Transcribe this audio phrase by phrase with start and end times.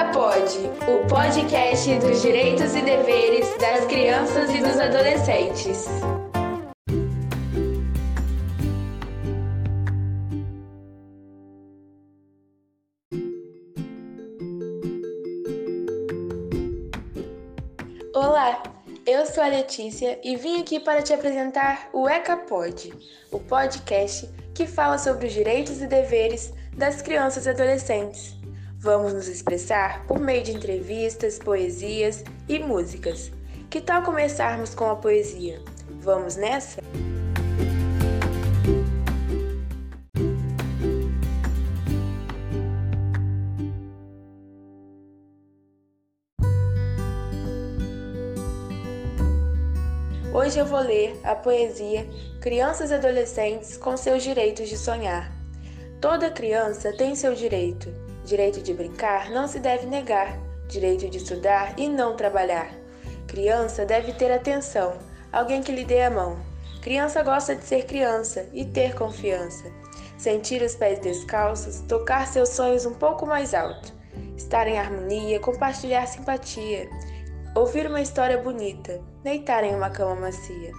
[0.00, 5.86] ECAPOD, o podcast dos direitos e deveres das crianças e dos adolescentes.
[18.14, 18.62] Olá,
[19.06, 22.94] eu sou a Letícia e vim aqui para te apresentar o ECAPOD,
[23.30, 28.39] o podcast que fala sobre os direitos e deveres das crianças e adolescentes.
[28.82, 33.30] Vamos nos expressar por meio de entrevistas, poesias e músicas.
[33.68, 35.60] Que tal começarmos com a poesia?
[36.00, 36.80] Vamos nessa?
[50.32, 52.08] Hoje eu vou ler a poesia
[52.40, 55.30] Crianças e Adolescentes com seus direitos de sonhar.
[56.00, 58.09] Toda criança tem seu direito.
[58.24, 60.38] Direito de brincar não se deve negar.
[60.68, 62.70] Direito de estudar e não trabalhar.
[63.26, 64.98] Criança deve ter atenção,
[65.32, 66.38] alguém que lhe dê a mão.
[66.80, 69.64] Criança gosta de ser criança e ter confiança.
[70.16, 73.92] Sentir os pés descalços, tocar seus sonhos um pouco mais alto.
[74.36, 76.88] Estar em harmonia, compartilhar simpatia
[77.52, 80.70] Ouvir uma história bonita, deitar em uma cama macia.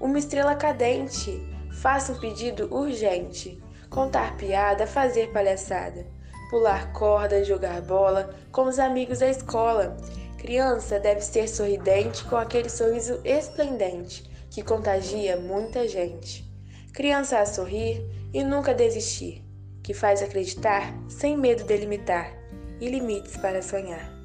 [0.00, 1.40] Uma estrela cadente,
[1.80, 3.62] faça um pedido urgente.
[3.88, 6.04] Contar piada, fazer palhaçada.
[6.48, 9.96] Pular corda, jogar bola com os amigos da escola.
[10.38, 16.44] Criança deve ser sorridente com aquele sorriso esplendente que contagia muita gente.
[16.92, 19.44] Criança a sorrir e nunca desistir,
[19.82, 22.32] que faz acreditar sem medo de limitar
[22.80, 24.18] e limites para sonhar.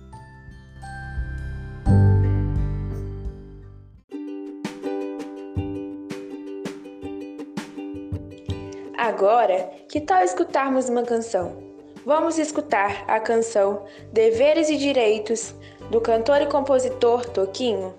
[8.98, 11.63] Agora, que tal escutarmos uma canção?
[12.06, 15.56] Vamos escutar a canção Deveres e Direitos
[15.90, 17.94] do cantor e compositor Toquinho.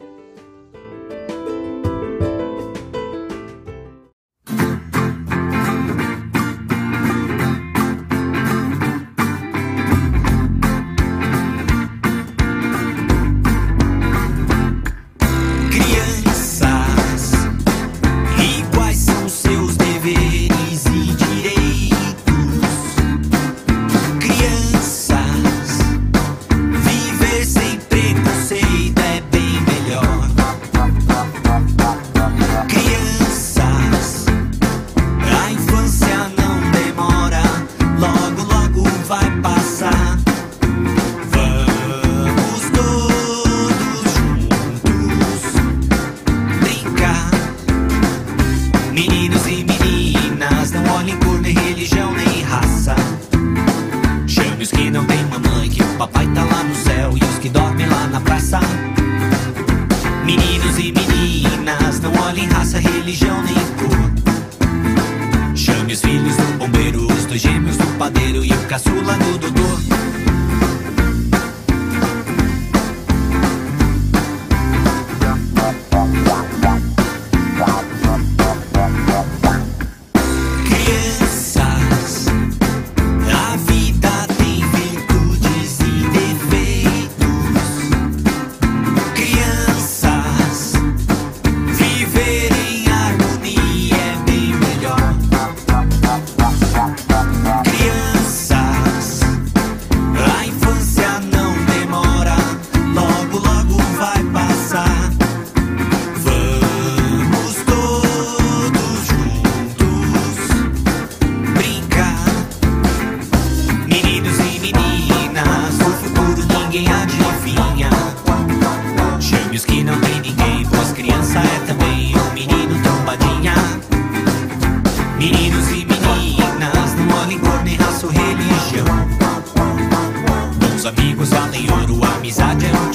[62.49, 63.54] raça, religião nem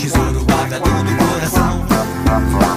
[0.02, 2.69] tesouro guarda tudo no coração.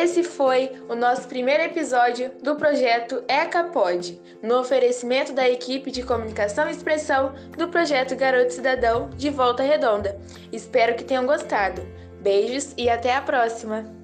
[0.00, 6.66] Esse foi o nosso primeiro episódio do projeto ECAPOD, no oferecimento da equipe de comunicação
[6.66, 10.18] e expressão do projeto Garoto Cidadão de Volta Redonda.
[10.50, 11.86] Espero que tenham gostado.
[12.18, 13.99] Beijos e até a próxima!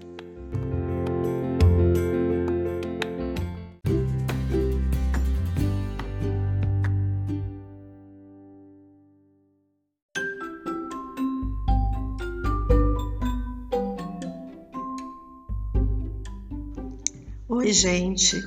[17.49, 18.43] Oi, gente.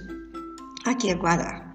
[0.86, 1.74] Aqui é Guará.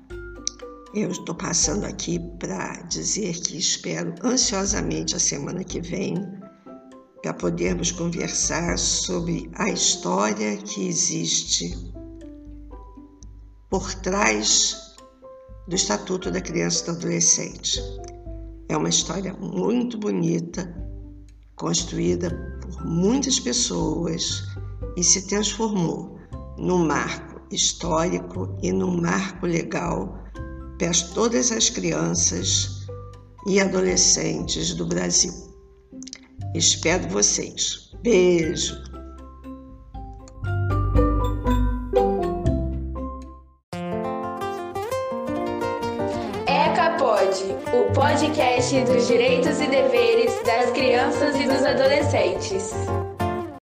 [0.93, 6.17] Eu estou passando aqui para dizer que espero ansiosamente a semana que vem
[7.23, 11.75] para podermos conversar sobre a história que existe
[13.71, 14.95] por trás
[15.67, 17.81] do Estatuto da Criança e do Adolescente.
[18.69, 20.71] É uma história muito bonita,
[21.57, 24.43] construída por muitas pessoas
[24.95, 26.14] e se transformou
[26.59, 30.19] num marco histórico e num marco legal
[30.79, 32.87] para todas as crianças
[33.47, 35.33] e adolescentes do Brasil.
[36.55, 37.91] Espero vocês.
[38.03, 38.75] Beijo!
[46.47, 52.73] ECAPOD, o podcast dos direitos e deveres das crianças e dos adolescentes.